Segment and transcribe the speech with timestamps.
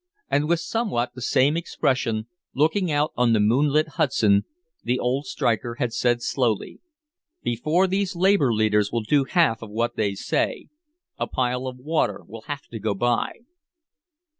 [0.31, 4.45] And with somewhat the same expression, looking out on the moonlit Hudson,
[4.81, 6.79] the old striker had said slowly:
[7.43, 10.69] "Before these labor leaders will do half of what they say
[11.19, 13.41] a pile of water will have to go by."